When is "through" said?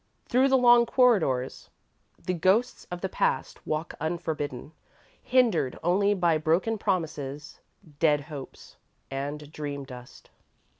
0.25-0.49